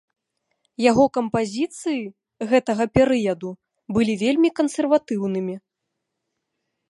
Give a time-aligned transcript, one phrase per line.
[0.91, 1.99] Яго кампазіцыі
[2.53, 3.49] гэтага перыяду
[3.97, 5.55] былі вельмі кансерватыўнымі.